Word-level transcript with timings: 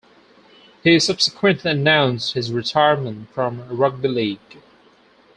He 0.83 0.99
subsequently 0.99 1.69
announced 1.69 2.33
his 2.33 2.51
retirement 2.51 3.29
from 3.29 3.67
Rugby 3.69 4.07
league. 4.07 4.57